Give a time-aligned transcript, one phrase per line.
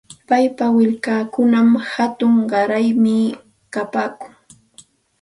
[0.27, 3.17] Paypa willkankunam hatun qaraymi
[3.73, 4.31] kapaakun.